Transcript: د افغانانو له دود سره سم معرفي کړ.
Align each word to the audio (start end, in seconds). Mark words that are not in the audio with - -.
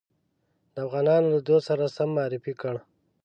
د 0.73 0.75
افغانانو 0.85 1.27
له 1.33 1.39
دود 1.47 1.61
سره 1.69 1.83
سم 1.95 2.09
معرفي 2.17 2.53
کړ. 2.61 2.75